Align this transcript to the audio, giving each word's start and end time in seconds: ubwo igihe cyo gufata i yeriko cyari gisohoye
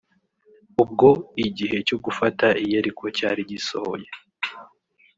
ubwo 0.83 1.09
igihe 1.45 1.77
cyo 1.87 1.97
gufata 2.05 2.47
i 2.63 2.65
yeriko 2.71 3.03
cyari 3.17 3.41
gisohoye 3.49 4.09